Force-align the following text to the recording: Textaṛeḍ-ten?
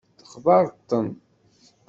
Textaṛeḍ-ten? 0.19 1.07